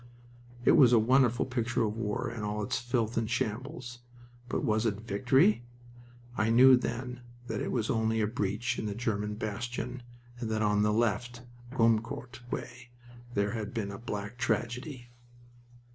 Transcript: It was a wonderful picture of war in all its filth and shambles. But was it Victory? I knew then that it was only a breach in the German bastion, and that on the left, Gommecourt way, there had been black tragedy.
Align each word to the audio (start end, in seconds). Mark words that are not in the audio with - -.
It 0.65 0.71
was 0.71 0.93
a 0.93 0.97
wonderful 0.97 1.45
picture 1.45 1.83
of 1.83 1.95
war 1.95 2.31
in 2.31 2.41
all 2.41 2.63
its 2.63 2.79
filth 2.79 3.17
and 3.17 3.29
shambles. 3.29 3.99
But 4.49 4.63
was 4.63 4.83
it 4.87 5.01
Victory? 5.01 5.63
I 6.35 6.49
knew 6.49 6.75
then 6.75 7.21
that 7.45 7.61
it 7.61 7.71
was 7.71 7.87
only 7.87 8.19
a 8.19 8.25
breach 8.25 8.79
in 8.79 8.87
the 8.87 8.95
German 8.95 9.35
bastion, 9.35 10.01
and 10.39 10.49
that 10.49 10.63
on 10.63 10.81
the 10.81 10.91
left, 10.91 11.43
Gommecourt 11.71 12.39
way, 12.51 12.89
there 13.35 13.51
had 13.51 13.75
been 13.75 13.95
black 14.07 14.39
tragedy. 14.39 15.11